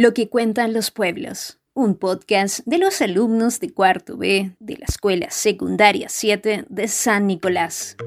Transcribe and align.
Lo 0.00 0.14
que 0.14 0.30
cuentan 0.30 0.72
los 0.72 0.90
pueblos, 0.90 1.58
un 1.74 1.94
podcast 1.94 2.60
de 2.64 2.78
los 2.78 3.02
alumnos 3.02 3.60
de 3.60 3.70
cuarto 3.70 4.16
B 4.16 4.56
de 4.58 4.78
la 4.78 4.86
Escuela 4.88 5.30
Secundaria 5.30 6.08
7 6.08 6.64
de 6.70 6.88
San 6.88 7.26
Nicolás. 7.26 7.98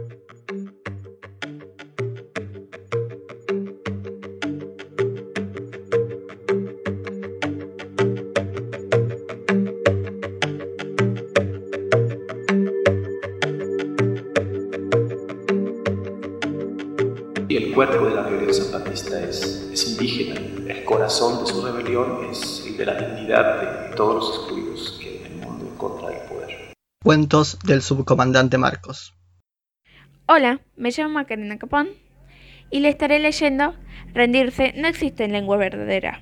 El 17.74 17.78
cuerpo 17.78 18.06
de 18.06 18.14
la 18.14 18.22
rebelión 18.22 18.54
zapatista 18.54 19.20
es, 19.20 19.68
es 19.74 19.90
indígena, 19.90 20.40
el 20.72 20.84
corazón 20.84 21.44
de 21.44 21.52
su 21.52 21.66
rebelión 21.66 22.30
es 22.30 22.64
el 22.68 22.78
de 22.78 22.86
la 22.86 22.94
dignidad 22.94 23.90
de 23.90 23.96
todos 23.96 24.14
los 24.14 24.38
excluidos 24.38 25.00
que 25.02 25.26
en 25.26 25.32
el 25.32 25.40
mundo 25.40 25.66
en 25.66 25.76
contra 25.76 26.10
del 26.10 26.30
poder. 26.30 26.74
Cuentos 27.04 27.58
del 27.66 27.82
subcomandante 27.82 28.60
Marcos. 28.60 29.16
Hola, 30.28 30.60
me 30.76 30.92
llamo 30.92 31.16
Macarena 31.16 31.58
Capón 31.58 31.90
y 32.70 32.82
le 32.82 32.90
estaré 32.90 33.18
leyendo 33.18 33.74
Rendirse 34.14 34.74
no 34.78 34.88
existe 34.88 35.24
en 35.24 35.32
lengua 35.32 35.58
verdadera. 35.58 36.22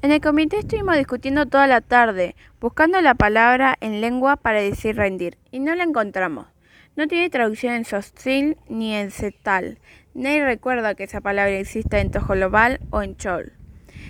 En 0.00 0.12
el 0.12 0.22
comité 0.22 0.60
estuvimos 0.60 0.96
discutiendo 0.96 1.44
toda 1.44 1.66
la 1.66 1.82
tarde, 1.82 2.36
buscando 2.58 3.02
la 3.02 3.14
palabra 3.14 3.76
en 3.82 4.00
lengua 4.00 4.36
para 4.36 4.62
decir 4.62 4.96
rendir, 4.96 5.36
y 5.50 5.60
no 5.60 5.74
la 5.74 5.84
encontramos. 5.84 6.53
No 6.96 7.08
tiene 7.08 7.28
traducción 7.28 7.74
en 7.74 7.84
Sostil 7.84 8.56
ni 8.68 8.94
en 8.94 9.10
Cetal. 9.10 9.78
Nadie 10.14 10.44
recuerda 10.44 10.94
que 10.94 11.02
esa 11.02 11.20
palabra 11.20 11.58
exista 11.58 11.98
en 11.98 12.12
Tojolobal 12.12 12.78
o 12.90 13.02
en 13.02 13.16
Chol. 13.16 13.52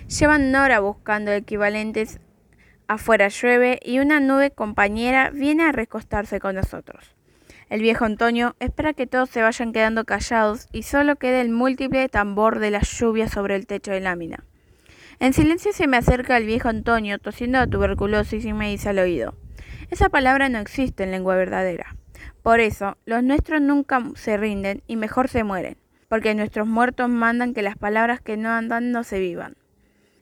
Llevan 0.07 0.51
Nora 0.51 0.79
buscando 0.81 1.31
equivalentes. 1.31 2.19
Afuera 2.87 3.29
llueve 3.29 3.79
y 3.83 3.97
una 3.97 4.19
nube 4.19 4.51
compañera 4.51 5.31
viene 5.31 5.63
a 5.63 5.71
recostarse 5.71 6.39
con 6.39 6.53
nosotros. 6.53 7.15
El 7.71 7.81
viejo 7.81 8.05
Antonio 8.05 8.55
espera 8.59 8.93
que 8.93 9.07
todos 9.07 9.31
se 9.31 9.41
vayan 9.41 9.73
quedando 9.73 10.05
callados 10.05 10.67
y 10.71 10.83
solo 10.83 11.15
quede 11.15 11.41
el 11.41 11.49
múltiple 11.49 12.07
tambor 12.07 12.59
de 12.59 12.69
la 12.69 12.81
lluvia 12.81 13.27
sobre 13.27 13.55
el 13.55 13.65
techo 13.65 13.91
de 13.91 14.01
lámina. 14.01 14.43
En 15.19 15.33
silencio 15.33 15.73
se 15.73 15.87
me 15.87 15.97
acerca 15.97 16.37
el 16.37 16.45
viejo 16.45 16.69
Antonio 16.69 17.17
tosiendo 17.17 17.57
a 17.57 17.65
tuberculosis 17.65 18.45
y 18.45 18.53
me 18.53 18.69
dice 18.69 18.89
al 18.89 18.99
oído. 18.99 19.33
Esa 19.89 20.09
palabra 20.09 20.49
no 20.49 20.59
existe 20.59 21.03
en 21.03 21.11
lengua 21.11 21.35
verdadera. 21.35 21.95
Por 22.41 22.59
eso, 22.59 22.97
los 23.05 23.23
nuestros 23.23 23.61
nunca 23.61 24.03
se 24.15 24.37
rinden 24.37 24.83
y 24.87 24.95
mejor 24.95 25.27
se 25.29 25.43
mueren, 25.43 25.77
porque 26.07 26.35
nuestros 26.35 26.67
muertos 26.67 27.09
mandan 27.09 27.53
que 27.53 27.61
las 27.61 27.77
palabras 27.77 28.21
que 28.21 28.37
no 28.37 28.49
andan 28.49 28.91
no 28.91 29.03
se 29.03 29.19
vivan. 29.19 29.55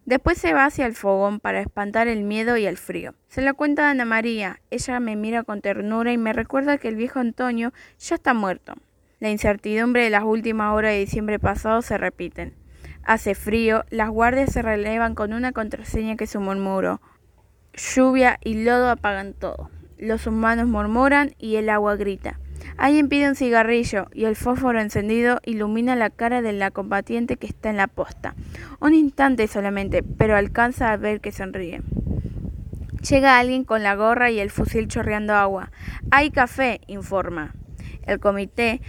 Después 0.05 0.37
se 0.37 0.53
va 0.53 0.65
hacia 0.65 0.85
el 0.85 0.95
fogón 0.95 1.39
para 1.39 1.61
espantar 1.61 2.09
el 2.09 2.23
miedo 2.23 2.57
y 2.57 2.65
el 2.65 2.77
frío. 2.77 3.13
Se 3.29 3.41
lo 3.41 3.53
cuenta 3.55 3.87
a 3.87 3.91
Ana 3.91 4.03
María. 4.03 4.59
Ella 4.69 4.99
me 4.99 5.15
mira 5.15 5.43
con 5.43 5.61
ternura 5.61 6.11
y 6.11 6.17
me 6.17 6.33
recuerda 6.33 6.77
que 6.77 6.89
el 6.89 6.95
viejo 6.95 7.19
Antonio 7.19 7.71
ya 7.99 8.15
está 8.15 8.33
muerto. 8.33 8.73
La 9.21 9.29
incertidumbre 9.29 10.03
de 10.03 10.09
las 10.09 10.23
últimas 10.23 10.73
horas 10.73 10.91
de 10.91 10.99
diciembre 10.99 11.39
pasado 11.39 11.81
se 11.81 11.97
repiten. 11.97 12.53
Hace 13.05 13.35
frío, 13.35 13.85
las 13.89 14.09
guardias 14.09 14.51
se 14.51 14.61
relevan 14.61 15.15
con 15.15 15.31
una 15.31 15.53
contraseña 15.53 16.17
que 16.17 16.27
su 16.27 16.41
murmuro. 16.41 16.99
Lluvia 17.73 18.39
y 18.43 18.65
lodo 18.65 18.89
apagan 18.89 19.33
todo. 19.33 19.69
Los 20.03 20.27
humanos 20.27 20.67
murmuran 20.67 21.33
y 21.39 21.55
el 21.55 21.69
agua 21.69 21.95
grita. 21.95 22.37
Alguien 22.75 23.07
pide 23.07 23.29
un 23.29 23.35
cigarrillo 23.35 24.07
y 24.11 24.25
el 24.25 24.35
fósforo 24.35 24.81
encendido 24.81 25.39
ilumina 25.45 25.95
la 25.95 26.09
cara 26.09 26.41
de 26.41 26.51
la 26.51 26.71
combatiente 26.71 27.37
que 27.37 27.47
está 27.47 27.69
en 27.69 27.77
la 27.77 27.87
posta. 27.87 28.35
Un 28.81 28.93
instante 28.95 29.47
solamente, 29.47 30.03
pero 30.03 30.35
alcanza 30.35 30.91
a 30.91 30.97
ver 30.97 31.21
que 31.21 31.31
sonríe. 31.31 31.83
Llega 33.09 33.39
alguien 33.39 33.63
con 33.63 33.81
la 33.81 33.95
gorra 33.95 34.29
y 34.29 34.41
el 34.41 34.49
fusil 34.49 34.89
chorreando 34.89 35.35
agua. 35.35 35.71
Hay 36.11 36.31
café, 36.31 36.81
informa. 36.87 37.55
El 38.05 38.19
comité, 38.19 38.81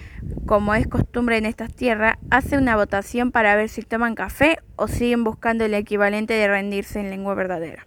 como 0.46 0.74
es 0.74 0.88
costumbre 0.88 1.36
en 1.36 1.46
estas 1.46 1.72
tierras, 1.72 2.16
hace 2.32 2.58
una 2.58 2.74
votación 2.74 3.30
para 3.30 3.54
ver 3.54 3.68
si 3.68 3.82
toman 3.82 4.16
café 4.16 4.58
o 4.74 4.88
siguen 4.88 5.22
buscando 5.22 5.64
el 5.64 5.74
equivalente 5.74 6.34
de 6.34 6.48
rendirse 6.48 6.98
en 6.98 7.10
lengua 7.10 7.34
verdadera. 7.34 7.86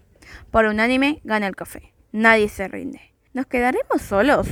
Por 0.49 0.63
unánime, 0.63 1.19
gana 1.25 1.47
el 1.47 1.57
café. 1.57 1.91
Nadie 2.13 2.47
se 2.47 2.69
rinde. 2.69 3.16
¿Nos 3.37 3.45
quedaremos 3.45 4.01
solos? 4.01 4.47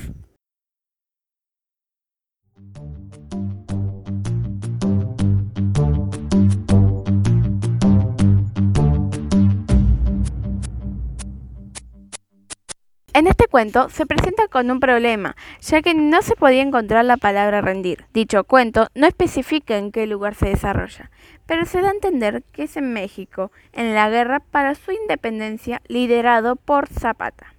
En 13.11 13.25
este 13.25 13.47
cuento 13.47 13.89
se 13.89 14.05
presenta 14.05 14.47
con 14.49 14.69
un 14.69 14.79
problema, 14.79 15.35
ya 15.61 15.81
que 15.81 15.95
no 15.95 16.21
se 16.21 16.35
podía 16.35 16.61
encontrar 16.61 17.05
la 17.05 17.17
palabra 17.17 17.61
rendir. 17.61 18.05
Dicho 18.13 18.43
cuento 18.43 18.89
no 18.93 19.07
especifica 19.07 19.77
en 19.77 19.91
qué 19.91 20.05
lugar 20.05 20.35
se 20.35 20.49
desarrolla, 20.49 21.09
pero 21.47 21.65
se 21.65 21.81
da 21.81 21.87
a 21.87 21.93
entender 21.93 22.43
que 22.51 22.65
es 22.65 22.77
en 22.77 22.93
México, 22.93 23.51
en 23.73 23.95
la 23.95 24.11
guerra 24.11 24.41
para 24.41 24.75
su 24.75 24.91
independencia 24.91 25.81
liderado 25.87 26.55
por 26.55 26.87
Zapata. 26.87 27.54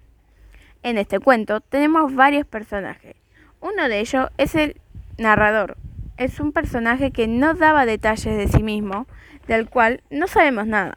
En 0.87 0.97
este 0.97 1.19
cuento 1.19 1.59
tenemos 1.59 2.15
varios 2.15 2.47
personajes. 2.47 3.17
Uno 3.59 3.89
de 3.89 3.99
ellos 3.99 4.29
es 4.37 4.55
el 4.55 4.79
narrador. 5.17 5.75
Es 6.15 6.39
un 6.39 6.53
personaje 6.53 7.11
que 7.11 7.27
no 7.27 7.55
daba 7.55 7.85
detalles 7.85 8.37
de 8.37 8.47
sí 8.47 8.63
mismo, 8.63 9.05
del 9.49 9.69
cual 9.69 10.01
no 10.09 10.27
sabemos 10.27 10.65
nada. 10.65 10.93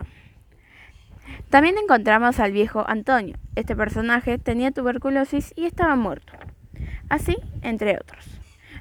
También 1.48 1.76
encontramos 1.76 2.38
al 2.38 2.52
viejo 2.52 2.84
Antonio. 2.86 3.34
Este 3.56 3.74
personaje 3.74 4.38
tenía 4.38 4.70
tuberculosis 4.70 5.52
y 5.56 5.66
estaba 5.66 5.96
muerto. 5.96 6.34
Así, 7.08 7.36
entre 7.62 7.96
otros. 7.96 8.24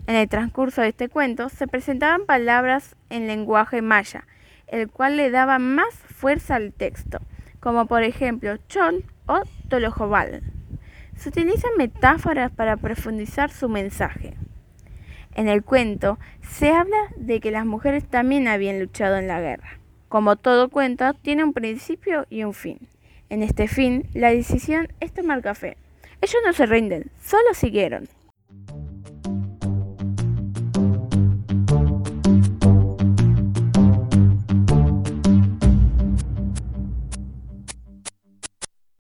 En 0.06 0.16
el 0.16 0.30
transcurso 0.30 0.82
de 0.82 0.90
este 0.90 1.10
cuento 1.10 1.50
se 1.50 1.68
presentaban 1.68 2.28
palabras 2.28 2.96
en 3.10 3.26
lenguaje 3.26 3.82
maya, 3.82 4.28
el 4.68 4.92
cual 4.92 5.18
le 5.18 5.32
daba 5.32 5.58
más 5.58 5.92
fuerza 5.96 6.58
al 6.58 6.72
texto, 6.72 7.18
como 7.60 7.88
por 7.88 8.04
ejemplo 8.04 8.58
chol 8.68 9.04
o 9.26 9.42
tolojobal 9.70 10.44
se 11.20 11.30
utilizan 11.30 11.72
metáforas 11.78 12.50
para 12.50 12.78
profundizar 12.78 13.52
su 13.52 13.68
mensaje. 13.68 14.36
En 15.36 15.50
el 15.50 15.64
cuento 15.64 16.18
se 16.42 16.72
habla 16.72 16.98
de 17.18 17.42
que 17.42 17.52
las 17.52 17.66
mujeres 17.66 18.06
también 18.06 18.48
habían 18.48 18.80
luchado 18.80 19.18
en 19.18 19.28
la 19.28 19.42
guerra. 19.42 19.80
Como 20.08 20.38
todo 20.38 20.70
cuento, 20.70 21.14
tiene 21.14 21.44
un 21.44 21.54
principio 21.54 22.26
y 22.30 22.44
un 22.44 22.54
fin. 22.54 22.80
En 23.30 23.44
este 23.44 23.68
fin, 23.68 24.08
la 24.14 24.32
decisión 24.32 24.88
es 25.02 25.14
tomar 25.14 25.42
café. 25.42 25.76
Ellos 26.22 26.42
no 26.46 26.54
se 26.54 26.66
rinden, 26.66 27.12
solo 27.22 27.54
siguieron. 27.54 28.08